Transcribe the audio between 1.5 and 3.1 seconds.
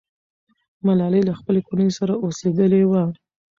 کورنۍ سره اوسېدلې وه.